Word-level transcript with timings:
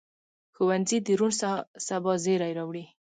ښوونځی 0.55 0.97
د 1.03 1.07
روڼ 1.19 1.31
سبا 1.87 2.13
زېری 2.23 2.51
راوړي 2.57 2.85